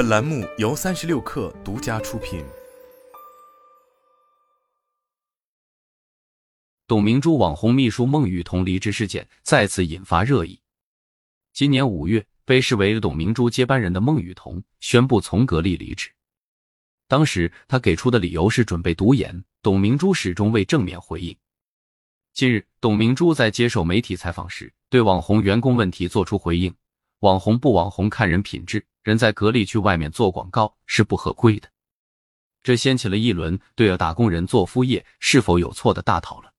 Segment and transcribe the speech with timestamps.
[0.00, 2.42] 本栏目由三十六氪独家出品。
[6.86, 10.58] 董明珠网红秘书孟雨桐离职事件再次引发热议。
[11.52, 16.10] 今年五月，被视为董明珠接班人的孟雨桐宣布从格力离职。
[17.06, 21.36] 当时他给出的理由是准备读研，董明珠始终未正面回应。
[22.32, 26.74] 近日，董明珠在接受媒体采访时，对网红员工问题作出回应
[27.20, 31.68] ：“网红不网红看人品质，人在格力去外面做广告是不合规的。”
[32.62, 36.52] 这掀起了一轮对打工人做副业是否有错的大讨论。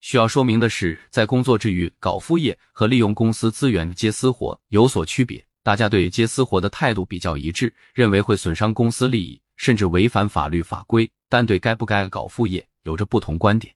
[0.00, 5.44] 需要说明的是，在工作之余搞副业和利用公司资源接私活有所区别。
[5.64, 11.10] 大家对接私活的态度比较一致，认为会损伤公司利益，甚至违反法律法规。
[11.28, 13.74] 但对该不该搞副业有着不同观点。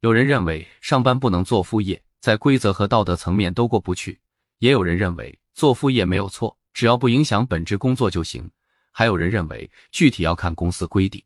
[0.00, 4.18] 有人认为上班不能做副业，在规则和道德层面都过不去；
[4.58, 8.50] 也有人认为做副业没有错，只要不影响本职工作就行。
[8.92, 11.22] 还有人认为具体要看公司规定。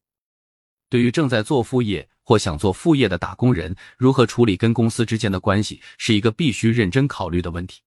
[0.90, 7.80] 对于正在做副业或想做副业的打工人，如何处理跟公司之间的关系，是一个必须认真考虑的问题。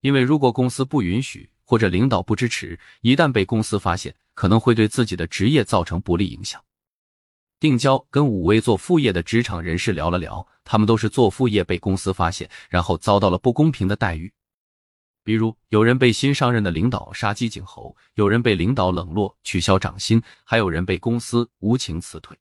[0.00, 6.62] 因为如果公司不允许或者领导不支持，一旦被公司发现，可能会对自己的职业造成不利影响。
[7.60, 14.32] 定焦跟五位做副业的职场人士聊了聊，他们都是做副业被公司发现，然后遭到了不公平的待遇。
[15.22, 22.38] 比如，有人被新上任的领导杀鸡儆猴，有人被领导冷落取消涨薪，还有人被公司无情辞退。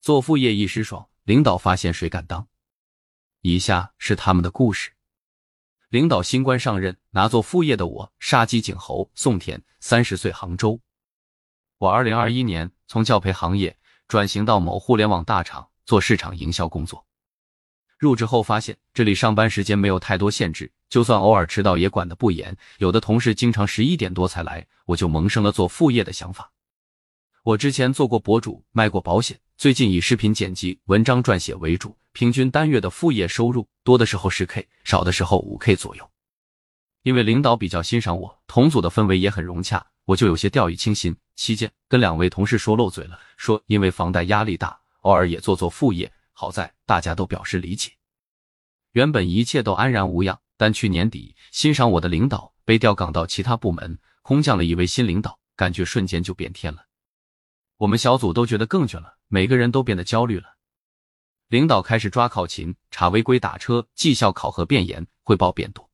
[0.00, 2.46] 做副业一时爽，领导发现谁敢当？
[3.40, 4.92] 以下是他们的故事：
[5.88, 9.10] 领导新官上任，拿做副业的我杀鸡儆猴。
[9.14, 10.80] 宋田，三十岁，杭州。
[11.78, 17.06] 我二零二一年从教培行业转型到某互联网大厂做市场营销工作。
[17.98, 22.56] 入职后发现，这里上班时间没有太多限制，就算偶尔迟到也管得不严。
[22.78, 26.50] 有的同事经常十一点多才来，我就萌生了做副业的想法。
[27.42, 36.08] 我之前做过博主，卖过保险，最近以视频剪辑、文章撰写为主，平均单月的副业收入多的时候十 K，少的时候五 K 左右。
[37.02, 41.16] 因为领导比较欣赏我，同组的氛围也很融洽，我就有些掉以轻心。
[41.34, 46.12] 期间跟两位同事说漏嘴了，说因为房贷压力大，偶尔也做做副业。
[46.40, 47.90] 好在大家都表示理解，
[48.92, 50.40] 原本一切都安然无恙。
[50.56, 56.86] 但去年底，欣赏我的领导被调岗到其他部门，空降了一位新领导，感觉瞬间就变天了。
[57.78, 60.54] 我们小组都觉得更卷了，每个人都变得焦虑了。
[61.48, 65.90] 领导开始抓考勤、查违规打车，绩效考核变严，汇报变多。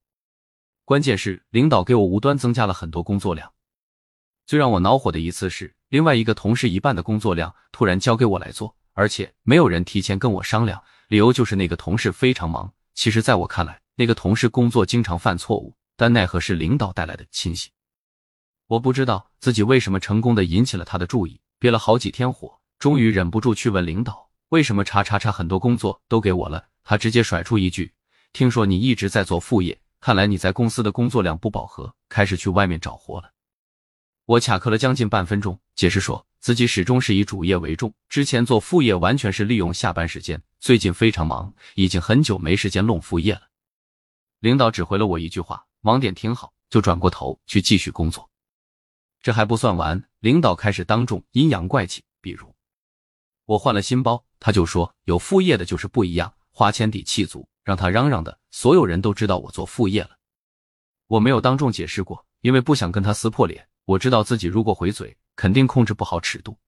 [0.84, 3.50] 关键是领导给我无端增加了很多工作量。
[4.44, 8.76] 最让我恼火的一次是，另外一个同事一半的工作量突然交给我来做。
[8.94, 12.72] 而且没有人提前跟我商量，理由就是那个同事非常忙。
[12.94, 17.70] 其实，在我看来，那个同事工作经常犯错误，但奈何是领导带来的亲信。
[18.68, 26.64] 我不知道自己为什么成功的引起了他的注意，憋了好几天火，终于忍不住去问领导，为什么叉叉叉很多工作都给我了？
[26.84, 27.92] 他直接甩出一句
[28.32, 33.32] ：“听说你一直在做副业，看来你在公司的工作量不饱和，开始去外面找活了。”
[34.26, 36.26] 我卡壳了将近半分钟，解释说。
[36.44, 40.42] 自己始终是以主业为重，之前做副业完全是利用下班时间。
[40.60, 43.48] 最近非常忙，已经很久没时间弄副业了。
[44.40, 48.28] 领导只回了我一句话：“忙点挺好。”就转过头去继续工作。
[49.22, 52.54] 这还不算完，领导开始当众阴阳怪气，比如
[53.46, 60.10] 我换了新包，他就说有副业的就是不一样，花钱底气足，让他嚷嚷的所有人都知道我做副业了。
[61.06, 63.66] 我没有当众解释过，因为不想跟他撕破脸。
[63.86, 65.16] 我知道自己如果回嘴。
[65.36, 66.58] 肯定控制不好尺度，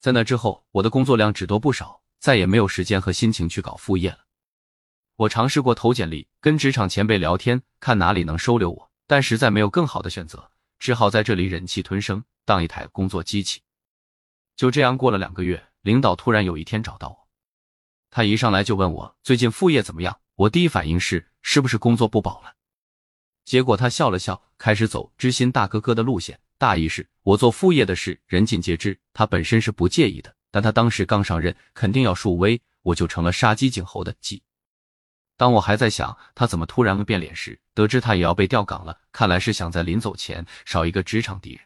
[0.00, 4.26] 在那之后，我的工作量只多不少，再也没有时间和心情去搞副业了。
[5.16, 13.62] 我尝试过投简历，跟职场前辈聊天，看哪里能收留我，但实在没有更好的选择，只好在这里忍气吞声，当一台工作机器。
[14.56, 17.28] 就这样过了两个月，领导突然有一天找到我，
[18.10, 22.54] 他一上来就问我最近副业怎么样，我第一反应是是不是工作不保了？
[23.44, 26.38] 结果他笑了笑，开始走知心大哥哥的路线。
[26.62, 30.32] 大意是，我做副业的事人尽皆知，他本身是不介意的。
[30.48, 34.40] 但他当时刚上任，肯定要树威，我就成了杀鸡儆猴的鸡。
[35.36, 41.60] 当我还在想他怎么突然变脸时，得知他也要被调岗了，看来是想在临走前少一个职场敌人。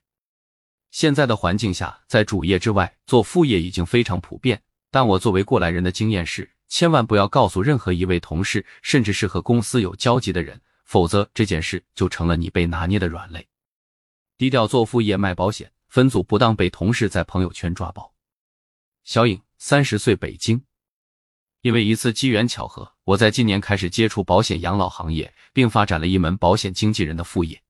[0.91, 13.47] 现在的环境下，在主业之外做副业已经非常普遍，但我作为过来人的经验是，千万不要告诉任何一位同事，甚至是和公司有交集的人，否则这件事就成了你被拿捏的软肋。
[14.39, 18.13] 低调做副业卖保险，分组不当被同事在朋友圈抓包。
[19.03, 20.63] 小颖，三十岁，北京。
[21.63, 27.63] 因为一次机缘巧合，我在今年开始接触保险养老行业，并发展了一门保险经纪人的副业。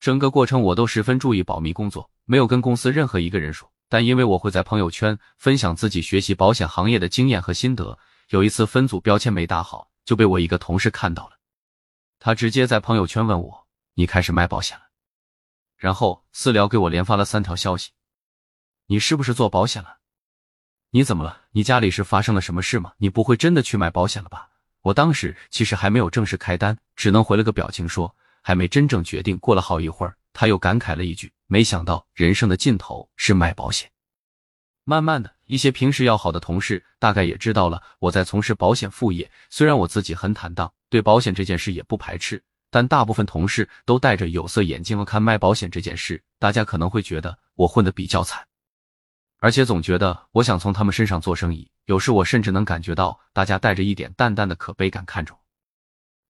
[0.00, 3.70] 整个过程我都十分注意保密工作，没有跟公司任何一个人说。
[3.90, 7.98] 但因为我会在朋友圈分享自己学习保险行业的经验和心得，
[8.30, 11.38] 有一次分组标签没打好，就被我一个同事看到了。
[12.18, 14.84] 他直接在朋友圈问我：“你开始卖保险了？”
[15.84, 17.90] 然后私聊给我连发了三条消息
[18.88, 19.98] ：“你是不是做保险了？
[20.92, 21.42] 你怎么了？
[21.50, 22.94] 你家里是发生了什么事吗？
[22.96, 24.48] 你不会真的去买保险了吧？”
[24.80, 29.36] 我当时其实还没有正式开单，只能回了个表情说还没真正决定。
[29.36, 31.30] 过了好一会儿，他又感慨了一句。
[31.48, 33.90] 没想到人生的尽头是卖保险。
[34.84, 39.30] 慢慢的，一些平时要好的同事大概也知道了我在从事保险副业。
[39.50, 42.42] 虽然我自己很坦荡，对保险这件事也不排斥，
[42.74, 46.20] 但大部分同事都戴着有色眼镜看卖保险这件事。
[46.40, 48.44] 大家可能会觉得我混得比较惨，
[49.38, 51.70] 而且总觉得我想从他们身上做生意。
[51.84, 55.38] 有时我甚至能感觉到大家带着一点淡淡的可悲感看着我。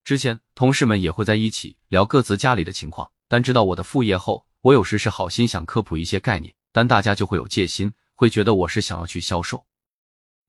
[0.05, 4.45] 之前同事们也会在一起聊各自家里的情况，但知道我的副业后。
[4.61, 9.65] 我有时是好心想科普一些概念，但大家就会有戒心，会觉得我是想要去销售。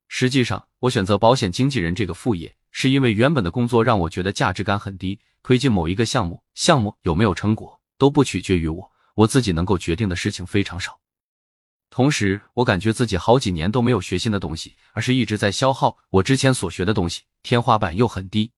[0.09, 11.00] 实际上，我选择保险经纪人这个副业，是因为原本的工作让我觉得价值感很低，推进某一个项目，项目有没有成果都不取决于我，我自己能够决定的事情非常少。
[11.89, 18.51] 同时，我感觉自己好几年都没有学新的东西，而是一直在消耗我之前所学的东西，天花板又很低。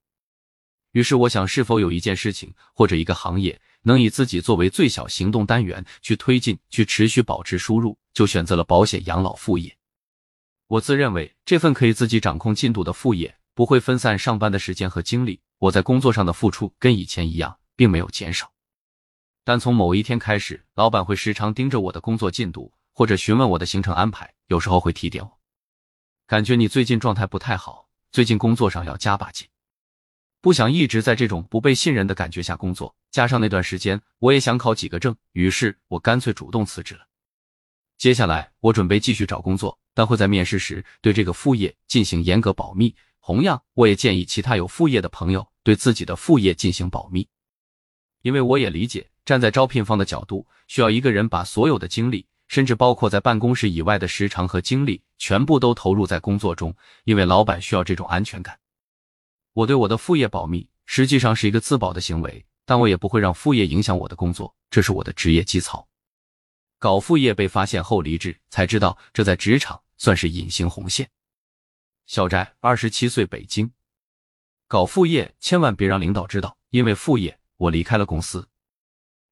[0.94, 3.62] 于是，我想是否有一件事情或者一个行业。
[3.84, 9.78] 能以自己作为最小行动单元去推进，去持续保持输入，就选择了保险养老副业。
[10.68, 15.42] 我自认为这份可以自己掌控进度的副业，不会分散上班的时间和精力。
[15.58, 18.54] 我在工作上的付出跟以前一样，并没有减少。
[19.44, 25.40] 但从某一天开始，老板会时常盯着我的工作进度，或者询问我的行程安排，有时候会提点我，
[26.28, 29.48] 感觉你最近状态不太好，最近工作上要加把劲。
[30.40, 37.08] 不想一直在这种不被信任的感觉下工作，加上那段时间我也想考几个证，于是我干脆主动辞职了。
[37.98, 42.96] 接下来我准备继续找工作，但会在面试时对这个副业进行严格保密。
[43.28, 47.28] 同样，我也建议其他有副业的朋友对自己的副业进行保密，
[48.22, 58.58] 因为我也理解，站在招聘方的角度，需要一个人把所有的精力，甚至包括在办公室以外的时长和精力，全部都投入在工作中，因为老板需要这种安全感。
[59.52, 65.86] 我对我的副业保密，实际上是一个自保的行为，但我也不会让副业影响我的工作，这是我的职业基操。
[66.80, 71.10] 搞副业被发现后离职，才知道这在职场算是隐形红线。
[72.08, 73.70] 小翟，二十七岁，北京。
[74.70, 78.48] 搞副业千万别让领导知道，因为副业我离开了公司。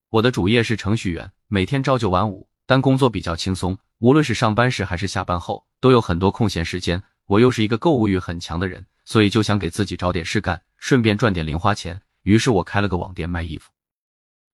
[0.09, 7.01] 我的主业是程序员，每天朝九晚五，但工作比较轻松，无论是上班时还是下班后，都有很多空闲时间。
[7.27, 8.85] 我又是一个购物欲很强的人。
[9.05, 12.01] 所以就想给自己找点事干，顺便赚点零花钱。
[12.23, 13.71] 于是我开了个网店卖衣服。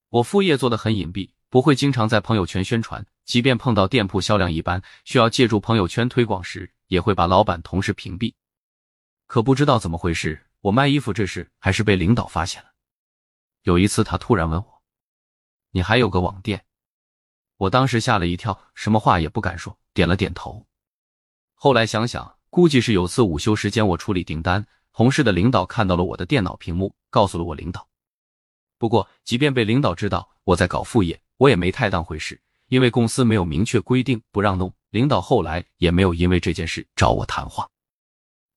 [0.09, 3.03] 我副业做的很隐蔽，不会经常在朋友圈宣传。
[3.25, 8.33] 即便碰到店铺销量一般，需要借助朋友圈推广时，也会把老板同事屏蔽。
[9.25, 12.69] 可不知道怎么回事，我卖衣服这事还是被领导发现了。
[13.61, 14.81] 有一次他突然问我
[15.71, 16.65] ：“你还有个网店？”
[17.55, 20.67] 我当时吓了一跳，什么话也不敢说，点了点头。
[21.55, 22.37] 后来想想。
[22.51, 27.87] 估计是有次午休时间，我处理订单，同事的领导看到了我的电脑屏幕，告诉了我领导。
[28.77, 32.41] 不过，即便被领导知道我在搞副业，我也没太当回事，
[32.71, 34.73] 因为公司没有明确规定不让弄。
[34.91, 37.69] 领导后来也没有因为这件事找我谈话。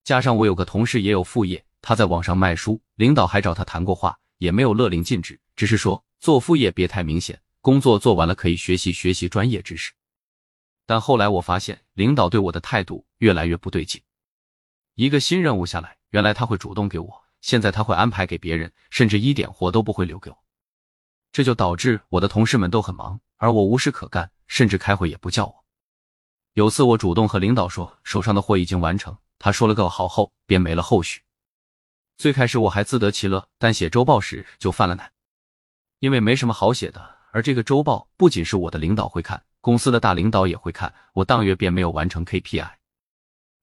[0.04, 9.92] 加上我有个同事也有副业，他在网上卖书，领导还找他谈过话，也没有勒令禁止，只是说做副业别太明显，工作做完了可以学习学习专业知识。
[10.86, 14.00] 但后来我发现，领导对我的态度越来越不对劲。
[14.94, 20.43] 一个新任务下来，原来他会主动给我，现在他会安排给别人，甚至一点活都不会留给我。
[21.34, 25.64] 这就导致我的同事们都很忙，而我无事可干，甚至开会也不叫我。
[26.52, 31.22] 有次我主动和领导说手上的活已经完成，他说了个好后，便没了后续。
[32.16, 35.10] 最开始我还自得其乐，但写周报时就犯了难，
[35.98, 39.42] 因为没什么好写的，而这个周报不仅是我的领导会看。
[39.60, 42.70] 公司的大领导也会看，我当月便没有完成 KPI。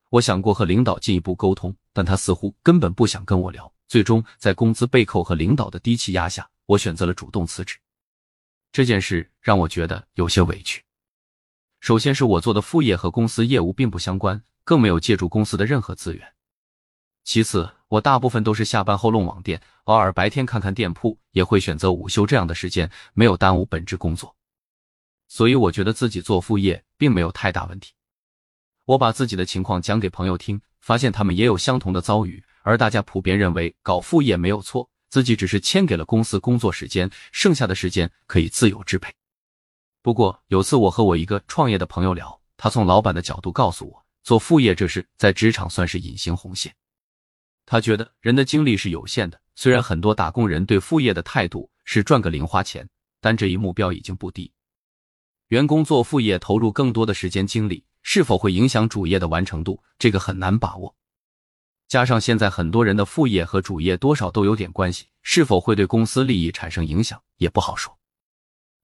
[0.10, 3.72] 我想过和领导进一步沟通，但他似乎根本不想跟我聊。
[3.88, 7.78] 最终在工资被扣和领导的低气压下，我选择了主动辞职。
[8.72, 10.84] 这件事让我觉得有些委屈。
[11.80, 16.34] 首先是我做的副业和公司业务并不相关，更没有借助公司的任何资源。
[17.24, 24.36] 其次，我大部分都是下班后弄网店，偶尔白天看看店铺，也会选择午休这样的时间，没有耽误本职工作。
[25.28, 27.94] 所以我觉得自己做副业并没有太大问题。
[28.86, 39.14] 我把自己的情况讲给朋友听，发现他们也有相同的遭遇，而大家普遍认为搞副业没有错，自己只是签给了公司工作时间，剩下的时间可以自由支配。
[40.02, 46.74] 不过有次我和我一个创业的朋友聊，他从老板的角度告诉我，做副业这事在职场算是隐形红线。
[47.66, 52.88] 他觉得人的精力是有限的，虽然很多打工人对副业的态度是赚个零花钱，
[53.20, 54.50] 但这一目标已经不低。
[55.50, 59.84] 员工做副业投入更多的时间精力，是否会影响主业的完成度？
[60.00, 60.96] 这个很难把握。
[61.92, 68.00] 加上现在很多人的副业和主业多少都有点关系，是否会对公司利益产生影响也不好说。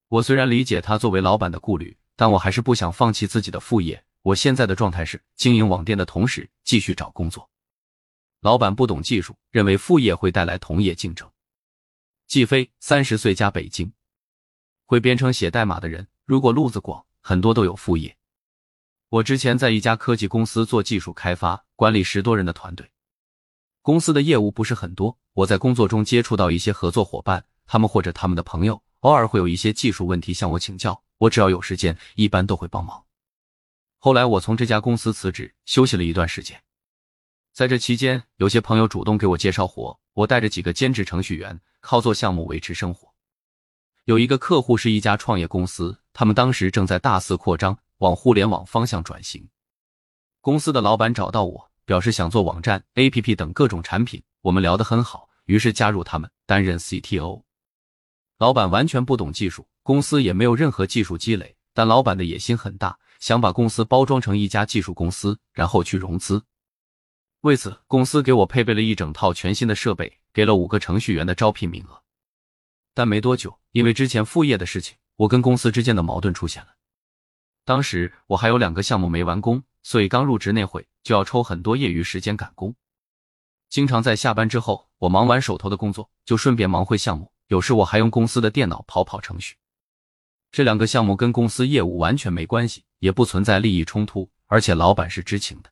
[0.09, 4.03] 我虽然理解他作为老板的顾虑，但我还是不想放弃自己的副业。
[4.23, 7.49] 我现在的状态是经营网店的同时继续找工作。
[8.41, 11.31] 老板不懂技术，认为副业会带来同业竞争。
[12.27, 13.89] 季飞三十岁加北京，
[14.85, 16.05] 会编程写代码的人。
[16.25, 18.17] 如果路子广，很多都有副业。
[19.07, 22.91] 我之前在一家科技公司做技术开发，管理十多人的团队。
[23.87, 33.01] 公司的业务不是很多，我在工作中接触到一些合作伙伴，他们或者他们的朋友，偶尔会有一些技术问题向我请教，我只要有时间，一般都会帮忙。
[33.97, 36.61] 后来我从这家公司辞职，休息了一段时间。
[37.53, 43.13] 在这期间，有些朋友主动给我介绍活，我带着几个兼职程序员，靠做项目维持生活。
[44.03, 45.97] 有一个客户是一家创业公司。
[46.11, 49.47] 他们当时正在大肆扩张，往互联网方向转型。
[50.41, 54.21] 公司的老板找到我，表示想做网站、APP 等各种产品。
[54.41, 57.43] 我们聊得很好，于是加入他们担任 CTO。
[58.39, 66.43] 老板完全不懂技术，公司也没有任何技术积累，但老板的野心很大，想把公司包装成一家技术公司，然后去融资。
[67.41, 72.03] 为此，公司给我配备了一整套全新的设备，给了五个程序员的招聘名额。
[72.93, 74.97] 但没多久，因为之前副业的事情。
[75.15, 76.75] 我跟公司之间的矛盾出现了。
[77.65, 82.75] 当时我还有两个项目没完工，所以刚入职那会就要抽很多业余时间赶工。
[83.69, 87.31] 经常在下班之后，我忙完手头的工作，就顺便忙会项目。
[87.47, 89.55] 有时我还用公司的电脑跑跑程序。
[90.51, 95.71] 这两个项目跟公司业务完全没关系，也不存在利益冲突，而且老板是知情的。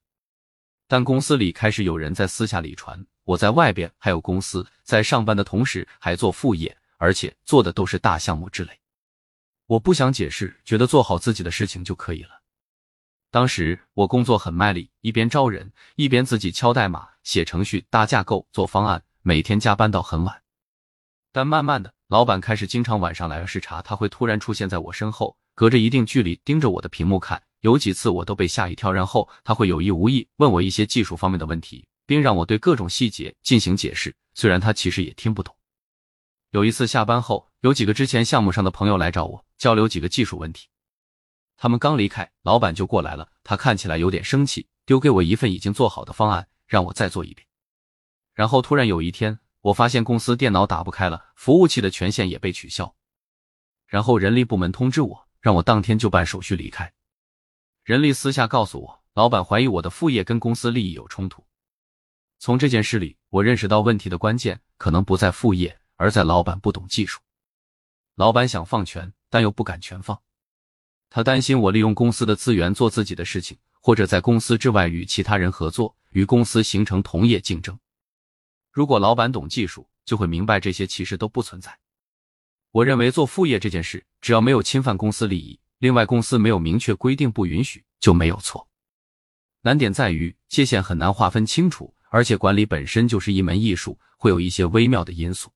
[0.87, 8.79] 但公司里开始有人在私下里传，我在外边还有公司，在上班的同时还做副业，而且做的都是大项目之类。
[9.65, 12.43] 我不想解释，觉得做好自己的事情就可以了。
[13.35, 20.41] 当时我工作很卖力，一边招人，一边自己敲代码、写程序、搭架构、做方案，每天加班到很晚。
[21.33, 27.43] 但慢慢的，老板开始经常晚上来视察，他会突然出现在我身后，隔着一定距离盯着我的屏幕看。
[27.59, 28.89] 有几次我都被吓一跳。
[28.89, 35.53] 然后他会有意无意问我一些技术方面的问题，并让我对各种细节进行解释，虽然他其实也听不懂。
[36.51, 40.69] 有一次下班后，有几个之前项目上的朋友来找我交流几个技术问题。
[41.57, 43.29] 他们刚离开，老板就过来了。
[43.43, 47.47] 他看起来有点生气，丢给我一份已经做好的方案，让我再做一遍。
[48.33, 52.95] 然后突然有一天，我发现公司电脑打不开了，服务器的权限也被取消。
[53.87, 56.91] 然后人力部门通知我，让我当天就办手续离开。
[57.83, 61.45] 人力私下告诉我，老板怀疑我的副业跟公司利益有冲突。
[62.39, 65.79] 从这件事里，我认识到问题的关键可能不在副业。
[65.97, 67.21] 而在老板不懂技术，
[68.15, 70.21] 老板想放权，但又不敢全放。
[71.09, 77.77] 他担心我利用公司的资源做自己的事情，或者在公司之外与其他人合作，与公司形成同业竞争。
[78.71, 81.77] 如果老板懂技术，就会明白这些其实都不存在。
[82.71, 88.67] 我认为做副业这件事，只要没有侵犯公司利益，另外公司没有明确规定不允许，就没有错。
[89.61, 95.49] 难点在于界限很难划分清楚，而且管理本身就是一门艺术，会有一些微妙的因素。